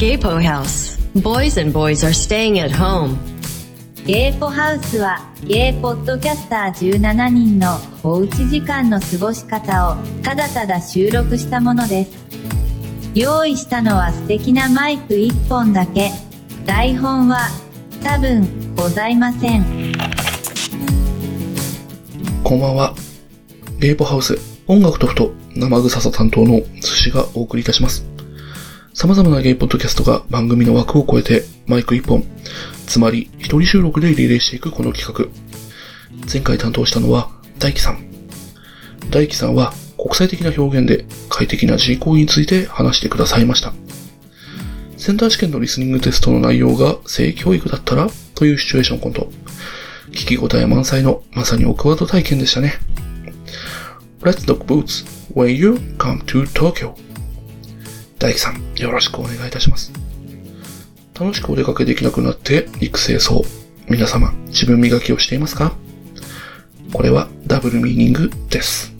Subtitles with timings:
[0.00, 0.96] Gapo House.
[1.16, 3.18] Boys and boys are staying at home.
[4.06, 12.12] ゲーポハウスは、ゲーポッドキャスター17人のおうち時間の過ごし方をただただ収録したものです。
[13.14, 16.10] 用意したのは素敵なマイク1本だけ。
[16.64, 17.48] 台本は
[18.02, 19.92] 多分ございません。
[22.42, 22.94] こんばんは。
[23.78, 28.09] ゲーポハウス、音楽とふと生臭さ担当の寿司がお送りいたします。
[28.92, 32.24] 様々なゲイポッドキャストが番組の枠を超えてマイク一本、
[32.86, 35.26] つまり一人収録でリレーしていくこの企画。
[36.30, 38.04] 前回担当したのは大輝さん。
[39.10, 43.72] 大輝さんは国際的な表現で快適な G 行為について話してくださいました。
[44.96, 49.30] センター試験のリスニングテストの内容が性教育だったらというシチュエーションコント。
[50.10, 52.74] 聞き応え満載のまさにオクワード体験でしたね。
[54.22, 56.94] Let's look boots when you come to Tokyo.
[58.20, 59.92] 大輝さん、よろしくお願いいたします。
[61.18, 63.46] 楽しくお出かけできなくなって育成層。
[63.88, 65.72] 皆様、自分磨きをしていますか？
[66.92, 68.92] これはダブルミーニングです。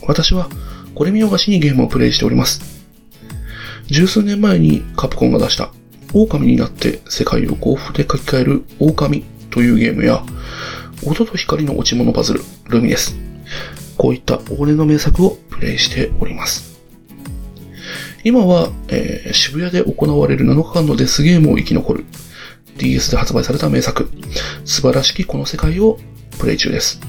[0.00, 0.48] 私は、
[0.94, 2.62] これ見逃しにゲームをプレイしております。
[3.88, 5.70] 十数年前にカプコンが出した、
[6.14, 10.24] 狼になって世界を幸福で書き換える狼というゲームや、
[11.04, 13.14] 音と光の落ち物パズル、ルミネス。
[13.98, 16.69] こういった往年の名作をプレイしております。
[18.22, 22.04] 今は、えー渋谷で行われる7日間のデスゲームを生き残る
[22.76, 24.10] DS で発売された名作、
[24.64, 25.98] 素晴らしきこの世界を
[26.38, 27.00] プレイ中です。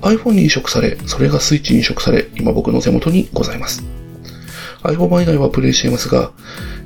[0.00, 3.84] iPhone に移植され、それがスイッチに移植され、今僕の手元にございます。
[4.82, 6.32] iPhone 版以外はプレイしていますが、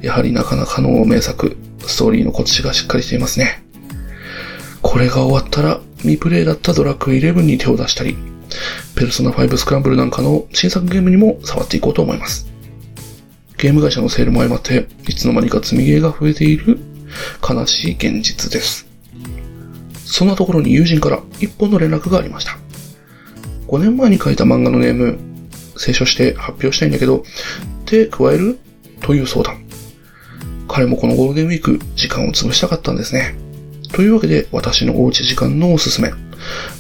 [0.00, 3.64] やはりなかなかの名作、ストーリーのコツがしっかりしていますね。
[4.80, 8.16] これが終わったら、未プレイだったドラッグ11に手を出したり、
[8.94, 12.50] ペルソナ5スクランブルなんかの新作ゲームにも触っていこうと思います。
[13.58, 16.78] ゲーム会社のセールも相まって、いつの間にか積みゲーが増えている
[17.48, 18.86] 悲しい現実です。
[20.04, 22.58] そんなところに友人から一本の連絡がありました。
[23.68, 25.18] 5年前に書いた漫画のネーム、
[25.78, 27.24] 清書して発表したいんだけど、
[27.86, 28.58] 手加える
[29.00, 29.64] という相談。
[30.68, 33.34] 彼もこのゴールデンウィーク、時間を潰したかったんですね。
[33.92, 36.12] というわけで、私のおうち時間のおすすめ。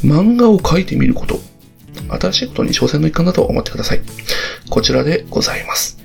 [0.02, 1.40] 漫画を描いてみること。
[2.08, 4.00] 新しいことに挑戦の一環だと思ってください。
[4.70, 5.98] こちらでございます。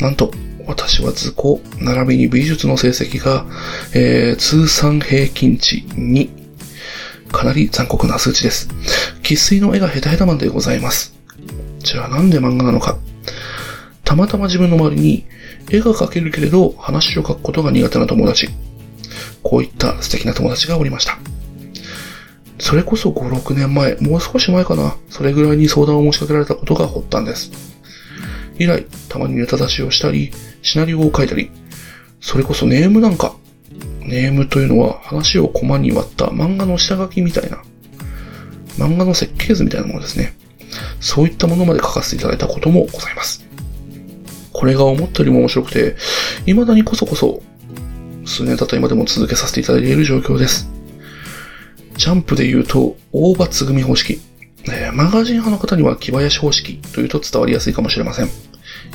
[0.00, 0.30] なんと、
[0.66, 3.46] 私は図工、並びに美術の成績が、
[3.94, 6.38] えー、通算平均値2。
[7.32, 8.68] かなり残酷な数値です。
[9.22, 11.14] 喫水の絵がヘタヘタマンでございます。
[11.78, 12.98] じゃあなんで漫画なのか。
[14.04, 15.26] たまたま自分の周りに
[15.70, 18.48] 絵が描けるけれど話を書くことが苦手な友達。
[19.42, 21.18] こういった素敵な友達がおりました。
[22.68, 24.94] それこそ5、6年前、もう少し前かな。
[25.08, 27.50] それぐらいに相談を申しかけられたことが発端です。
[28.58, 31.50] 以来、たまにネタ出しをしたり、シナリオを書いたり、
[32.20, 33.34] それこそネームなんか。
[34.02, 37.62] ネームというのは話をコマに割った漫画の下書きみたいな。
[38.76, 40.36] 漫画の設計図みたいなものですね。
[41.00, 43.46] そういったものまで書かせていただいたこともございます。
[44.52, 45.96] これが思ったよりも面白くて、
[46.44, 47.42] 未だにこそこそ、
[48.26, 50.67] 数年経った今でも続けさせていただいている状況です。
[52.08, 54.18] ジャンプで言うと、大罰組方式。
[54.72, 58.28] えマガジン派の方には木林方式というと伝わりやすいかもしれません。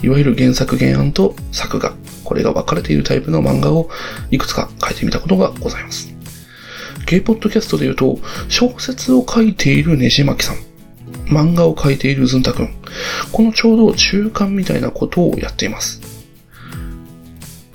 [0.01, 1.93] いわゆる原作原案と作画。
[2.23, 3.87] これが分かれているタイプの漫画を
[4.31, 6.11] いくつか書いてみたことがございます。
[7.05, 8.17] ゲイポッドキャストで言うと、
[8.49, 10.55] 小説を書いているねじまきさん。
[11.27, 12.73] 漫画を書いているずんたくん。
[13.31, 16.01] このちょうど中間みたいなことをやっています。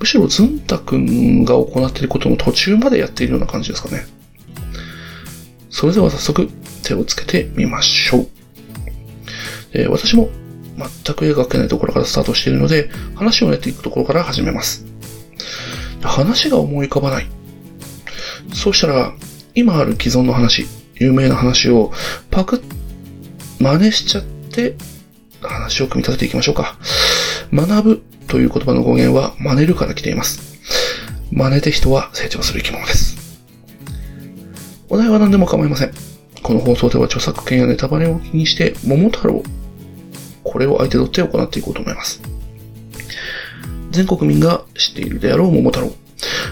[0.01, 4.18] むしろずんたくんが行っていることの途中までやっているような感じですかね。
[5.69, 6.49] それでは早速
[6.83, 8.27] 手をつけてみましょう。
[9.73, 10.29] えー私も
[11.03, 14.85] 全く絵が描けないところからスタートしているので、話を練っていくところから始めます。
[16.01, 17.27] 話が思い浮かばない。
[18.53, 19.13] そうしたら、
[19.55, 21.91] 今ある既存の話、有名な話を
[22.31, 22.63] パクッ、
[23.59, 24.75] 真似しちゃって、
[25.41, 26.77] 話を組み立てていきましょうか。
[27.53, 30.59] 学ぶという言葉の語源は真似るから来ています。
[31.31, 33.18] 真似て人は成長する生き物です。
[34.99, 35.91] 題は何でも構いません。
[36.43, 39.43] この放送では著作権やネタバレを気にして、桃太郎、
[40.43, 42.21] これを相手取って行っていこうと思います。
[43.91, 45.91] 全国民が知っているであろう桃太郎。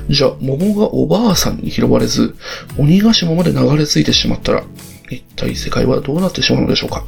[0.10, 2.36] じゃあ、桃がおばあさんに拾われず、
[2.78, 4.64] 鬼ヶ島まで流れ着いてしまったら、
[5.10, 7.06] 一体世界はどうなってしまうのでしょうか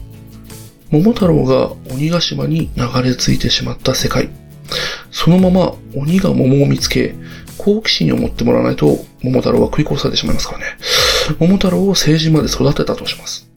[0.92, 4.30] 桃太郎が鬼ヶ島に流れ着いてしまった世界。
[5.12, 7.16] そのまま鬼が桃を見つけ、
[7.58, 10.66] 好奇心を持ってもらわないと、桃太郎は食い殺されてしまいますからね。
[11.38, 13.50] 桃太郎を成人まで育てたとします。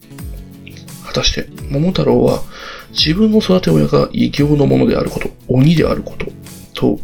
[1.07, 2.43] 果たして、桃太郎は
[2.91, 6.27] 自分の育て親が異形のものであること、鬼であること、
[6.75, 6.99] と、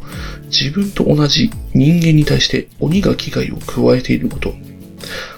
[0.47, 4.55] 自分と同じ人間に対して鬼が危害を加えていること、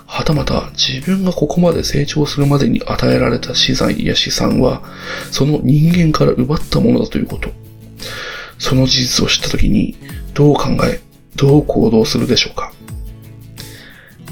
[0.07, 4.83] はたまた自分がここまで成長するまでに与えられた資材や資産は、
[5.31, 7.51] その人間から奪ったものだということ。
[8.59, 9.97] その事実を知ったときに、
[10.35, 11.01] どう考え、
[11.37, 12.73] どう行動するでしょうか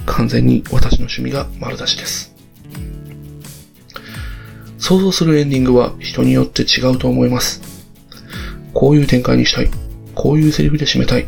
[0.09, 2.35] 完全に私の趣味が丸出しです。
[4.79, 7.63] 想像するエンディングは人によって違うと思います。
[8.73, 9.71] こういう展開にしたい。
[10.15, 11.27] こういうセリフで締めたい。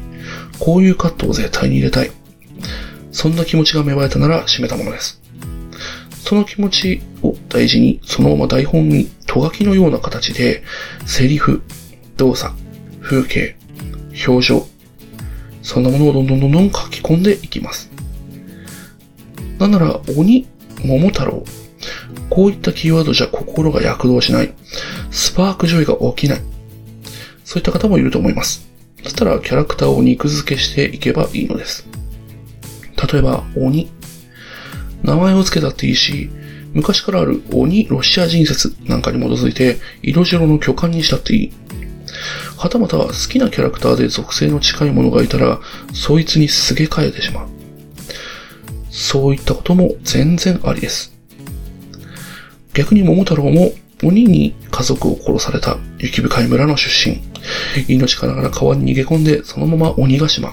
[0.58, 2.10] こういうカットを絶対に入れたい。
[3.12, 5.20] そんな気持ちが芽生えたなら締めたものです。
[6.24, 10.62] その気持ちを大事に、そのまま台本にト書きのような形で、
[11.06, 11.62] セリフ、
[12.16, 12.54] 動作、
[13.00, 13.56] 風景、
[14.26, 14.66] 表情、
[15.62, 17.89] そんなものをどんどんどんどん書き込んでいきます。
[19.60, 20.46] なんなら、鬼、
[20.82, 21.44] 桃太郎、
[22.30, 24.52] こういったキーワードじゃ心が躍動しない。
[25.10, 26.40] スパークジョイが起きない。
[27.44, 28.70] そういった方もいると思います。
[29.02, 31.86] そしたらキャラクターを肉付けしていけばいいのです。
[33.12, 33.90] 例えば、鬼。
[35.02, 36.30] 名前を付けたっていいし、
[36.72, 41.52] 昔からある鬼ロシア人説なんかに基づいて、色白の巨漢にしたっていい。
[42.56, 45.60] はたまた好きなキャラクターで属性の近いものがいたら、
[45.92, 47.59] そいつにすげ替えてしまう。
[48.90, 51.12] そういったことも全然ありです。
[52.74, 53.72] 逆に桃太郎も
[54.02, 57.20] 鬼に家族を殺された雪深い村の出身。
[57.88, 60.52] 命からがら川に逃げ込んでそのまま鬼ヶ島。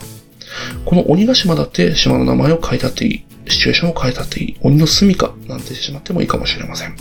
[0.86, 3.24] この鬼ヶ島だって島の名前を変えたっていい。
[3.48, 4.57] シチュエーションを変えたっていい。
[4.62, 6.95] 鬼の住処なんてしてしまってもいいかもしれません。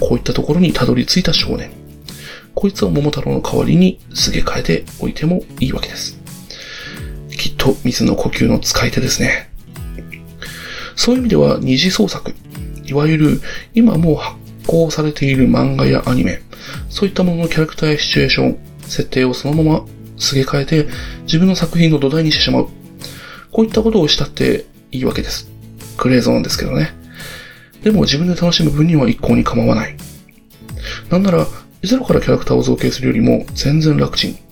[0.00, 1.70] こういったところにたどり着いた少年。
[2.54, 6.18] こいつを桃太郎の代わりにすげ替えておいてもいいわけです。
[7.30, 9.47] きっと水の呼吸の使い手ですね。
[10.98, 12.34] そういう意味では二次創作。
[12.84, 13.40] いわゆる
[13.72, 14.36] 今もう発
[14.66, 16.40] 行されている漫画やアニメ、
[16.90, 19.86] そういったもののキャラクターやシチュエーション、設定をそのまま
[20.16, 20.88] すげ替えて
[21.22, 22.68] 自分の作品の土台にしてしまう。
[23.52, 25.48] こういったことをしたっていいわけです。
[25.96, 26.92] クレーゾーンですけどね。
[27.84, 29.96] でも自分で楽しむ分には一向に構わない。
[31.10, 31.46] なんなら、
[31.84, 34.47] ゼロからキャラクターを造形するよりも全然楽ちん。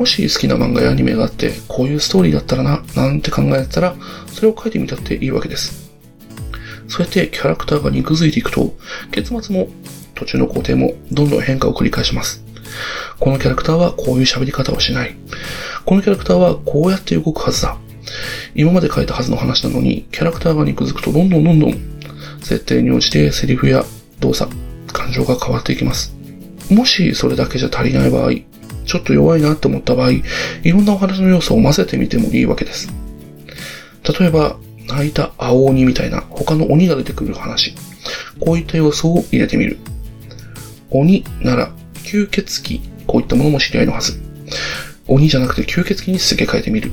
[0.00, 3.94] もし好きな漫画やアニメがあって、こういうストーリーだったらな、なんて考えたら、
[4.28, 5.90] それを書いてみたっていいわけです。
[6.88, 8.74] そうやってキャラクターが肉づいていくと、
[9.10, 9.68] 結末も
[10.14, 12.42] 途中の工程もどんどん変化を繰り返します。
[13.18, 15.14] このキャラクターはこういう喋り方をしない。
[15.84, 17.76] このキャラクターはこうやって動くはずだ。
[18.54, 21.72] 今まで書いたはずの話なのに、キャラクターが肉づくとどんどんどんどん
[22.40, 23.84] 設定に応じてセリフや
[24.20, 24.50] 動作、
[24.94, 26.16] 感情が変わっていきます。
[26.70, 28.30] もしそれだけじゃ足りない場合、
[28.90, 30.22] ちょっと弱いなって思った場合、い
[30.64, 32.92] ろんなお話の要素を混ぜてみてもいいわけです。
[34.18, 34.56] 例えば、
[34.88, 37.76] 泣いた青鬼みたいな他の鬼が出てくる話。
[38.40, 39.78] こういった要素を入れてみる。
[40.90, 41.72] 鬼なら
[42.02, 44.20] 吸血鬼、こういったものも知り合いのはず。
[45.06, 46.90] 鬼じゃなくて吸血鬼にすげ替えてみる。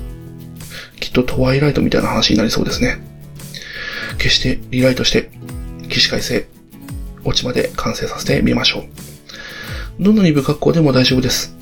[0.99, 2.99] きっとトワイライトみたいな話になりそうですね。
[4.19, 5.31] 決してリライトして、
[5.89, 6.45] 起死回生、
[7.23, 10.03] 落ちまで完成させてみましょう。
[10.03, 11.56] どんなに不格好でも大丈夫です。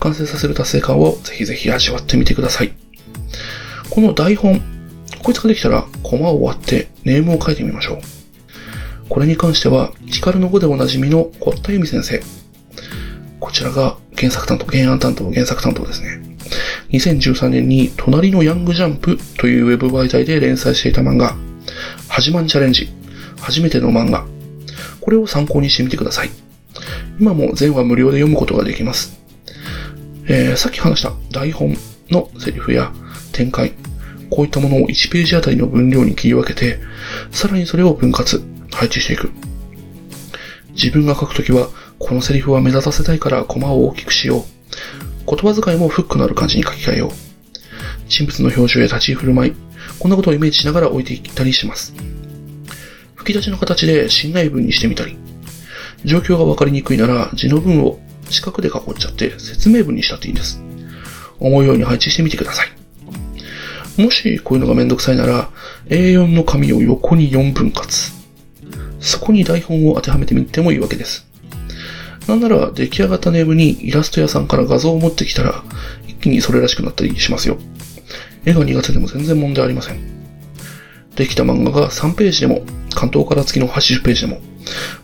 [0.00, 2.72] 完成させる達成感をぜひぜひ味わってみてください。
[3.90, 4.60] この台本、
[5.22, 7.98] こいつができたらコマを割ってネームを書いてみましょう。
[9.08, 12.22] これに関しては、ヒカルの語でおなじみの堀田由美先生。
[13.38, 16.20] こちらが原作担当、原案担当、原作担当ですね。
[16.90, 21.36] 2013年に隣のヤングジャンプというウェブ媒体で連載していた漫画、
[22.08, 22.88] はじまんチャレンジ、
[23.40, 24.26] 初めての漫画。
[25.00, 26.30] これを参考にしてみてください。
[27.20, 29.25] 今も全話無料で読むことができます。
[30.28, 31.76] えー、さっき話した台本
[32.10, 32.92] のセリフや
[33.32, 33.72] 展開、
[34.28, 36.80] こういったものを1ページあたりの分量に切り分けて、
[37.30, 38.42] さらにそれを分割、
[38.72, 39.30] 配置していく。
[40.70, 41.68] 自分が書くときは、
[41.98, 44.42] このセリフは目立たせたいからコマを大きくしよう。
[45.28, 47.10] 言葉遣いもフックのある感じに書き換えよう。
[48.08, 49.52] 人物の表情や立ち居振る舞い、
[49.98, 51.94] こんなことをイメージしながら置いていったりします。
[53.14, 55.16] 吹き出しの形で信頼文にしてみたり、
[56.04, 57.98] 状況がわかりにくいなら字の文を
[58.30, 60.60] 四角で囲っちゃって説明文にしたっていいんです。
[61.38, 62.72] 思うように配置してみてください。
[64.02, 65.50] もしこういうのがめんどくさいなら、
[65.86, 68.12] A4 の紙を横に4分割。
[69.00, 71.26] そこに台本を当てはめてみてもいいわけです。
[72.26, 75.62] なんなら出来上がったネームにイラスト屋さんから画像を持ってきたら、
[76.08, 77.58] 一気にそれらしくなったりしますよ。
[78.44, 80.00] 絵が苦手でも全然問題ありません。
[81.14, 82.62] できた漫画が3ページでも、
[82.94, 84.40] 関東から付きの80ページでも、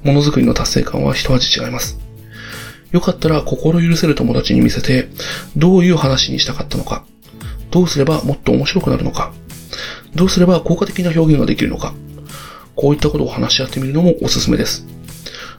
[0.02, 1.98] ものづくりの達成感は一味違います。
[2.92, 5.08] よかったら心許せる友達に見せて、
[5.56, 7.04] どういう話にしたかったのか、
[7.70, 9.32] どうすればもっと面白くなるのか、
[10.14, 11.94] どうすれば効果的な表現ができるのか、
[12.76, 14.86] こういったことを話し合ってみるのもおすすめです。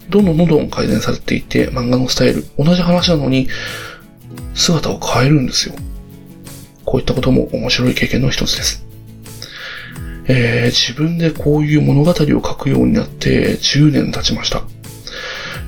[0.10, 3.48] どんどんどんどん改善されていて、漫画のスタイル、同じ話なのに、
[4.54, 5.76] 姿を変えるんですよ。
[6.86, 8.86] こういったことも面白い経験の一つです。
[10.26, 14.64] えー、自分でこういう物語を書くようになって10年経ちました。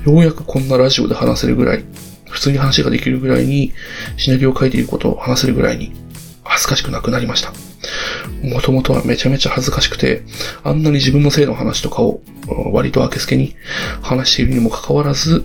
[0.06, 1.84] ようやくこんなラジオで話せるぐらい、
[2.30, 3.72] 普通に話ができるぐらいに、
[4.16, 5.92] シナリオを書いていることを話せるぐらいに、
[6.44, 7.52] 恥ずかしくなくなりました。
[8.46, 10.22] もともとはめちゃめちゃ恥ずかしくて、
[10.62, 12.20] あんなに自分の性の話とかを
[12.72, 13.56] 割と明けすけに
[14.00, 15.44] 話しているにもかかわらず、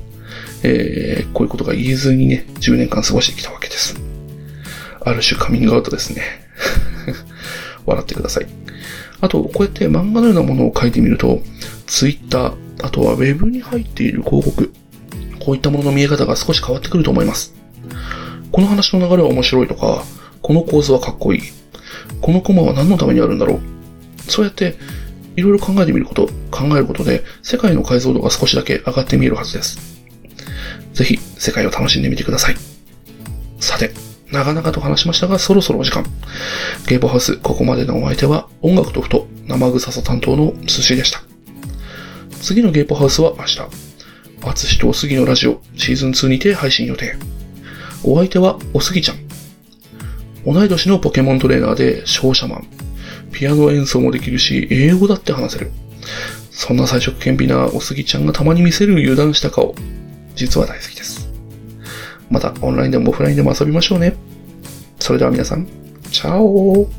[0.62, 4.00] えー、こういうことが言えずにね、10年間過ごしてきたわけです。
[5.04, 6.22] ある種カミングアウトですね。
[7.88, 8.48] 笑ってください。
[9.22, 11.42] あと、こうやって漫画のようなものを書いてみると、
[11.88, 14.74] Twitter、あとは Web に入っている広告、
[15.40, 17.54] こういったものの見え方が少し変わってくると思います。
[18.52, 20.04] この話の流れは面白いとか、
[20.42, 21.42] この構図はかっこいい。
[22.22, 23.60] このコマは何のためにあるんだろう。
[24.32, 24.76] そうやって、
[25.36, 30.02] いろいろ考えてみること、考えることで、世界の解像度が少しだけ上がって見えるはずです。
[30.94, 32.56] ぜひ、世界を楽しんでみてください。
[33.60, 33.92] さて、
[34.32, 36.06] 長々と話しましたが、そろそろお時間。
[36.88, 41.31] ゲーポハウス、ここまでのお相手は、音楽とふと、生臭さ担当の寿司でした。
[42.42, 43.60] 次のゲーポハウスは明日。
[44.44, 47.16] あつしとおすぎのラジオ、シーズン2にて配信予定。
[48.04, 49.18] お相手は、おすぎちゃん。
[50.44, 52.68] 同い年のポケモントレーナーで、商社マン。
[53.32, 55.72] ピアノ演奏もできるし、英語だって話せる。
[56.50, 59.76] そんな彩色兼備なおすぎちゃんがたまに見せる油断した顔。
[60.36, 61.30] 実は大好きです。
[62.32, 64.16] また、オンラインでもオフラインでも遊びましょうね。
[65.00, 65.68] それでは皆さん、
[66.12, 66.90] チャオ